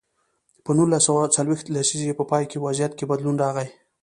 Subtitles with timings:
[0.63, 3.67] په نولس سوه څلویښت لسیزې په پای کې وضعیت کې بدلون راغی.